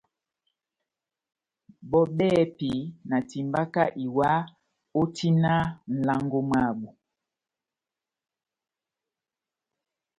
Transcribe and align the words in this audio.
Bɔ́ 1.89 2.03
bɛ́hɛ́pi 2.17 2.71
na 3.09 3.17
timbaka 3.29 3.83
iwa 4.05 4.29
ó 4.99 5.01
tina 5.15 5.53
nʼlango 5.93 6.39
mwábu. 6.49 6.87